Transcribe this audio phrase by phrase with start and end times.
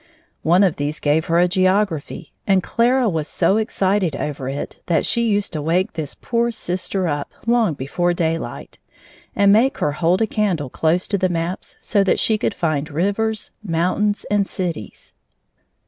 [0.41, 5.05] One of these gave her a geography, and Clara was so excited over it that
[5.05, 8.79] she used to wake this poor sister up long before daylight,
[9.35, 12.89] and make her hold a candle close to the maps so that she could find
[12.89, 15.13] rivers, mountains, and cities.